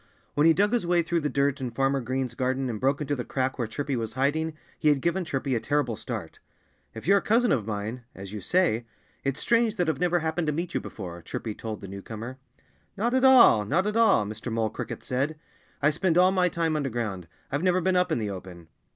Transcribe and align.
When 0.33 0.47
he 0.47 0.53
dug 0.53 0.73
his 0.73 0.83
way 0.83 1.03
through 1.03 1.19
the 1.19 1.29
dirt 1.29 1.61
in 1.61 1.69
Farmer 1.69 2.01
Green's 2.01 2.33
garden 2.33 2.71
and 2.71 2.79
broke 2.79 3.01
into 3.01 3.15
the 3.15 3.23
crack 3.23 3.59
where 3.59 3.67
Chirpy 3.67 3.95
was 3.95 4.13
hiding 4.13 4.57
he 4.79 4.89
had 4.89 4.99
given 4.99 5.23
Chirpy 5.23 5.53
a 5.53 5.59
terrible 5.59 5.95
start. 5.95 6.39
"If 6.95 7.05
you're 7.05 7.19
a 7.19 7.21
cousin 7.21 7.51
of 7.51 7.67
mine 7.67 8.01
as 8.15 8.33
you 8.33 8.41
say 8.41 8.87
it's 9.23 9.39
strange 9.39 9.75
that 9.75 9.87
I've 9.87 9.99
never 9.99 10.17
happened 10.17 10.47
to 10.47 10.53
meet 10.53 10.73
you 10.73 10.79
before," 10.79 11.21
Chirpy 11.21 11.53
told 11.53 11.81
the 11.81 11.87
newcomer. 11.87 12.39
"Not 12.97 13.13
at 13.13 13.23
all! 13.23 13.63
Not 13.63 13.85
at 13.85 13.95
all!" 13.95 14.25
Mr. 14.25 14.51
Mole 14.51 14.71
Cricket 14.71 15.03
said. 15.03 15.37
"I 15.83 15.91
spend 15.91 16.17
all 16.17 16.31
my 16.31 16.49
time 16.49 16.75
underground. 16.75 17.27
I've 17.51 17.61
never 17.61 17.79
been 17.79 17.95
up 17.95 18.11
in 18.11 18.17
the 18.17 18.31
open." 18.31 18.69